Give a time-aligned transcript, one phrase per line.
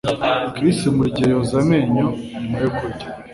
[0.55, 3.07] Chris buri gihe yoza amenyo nyuma yo kurya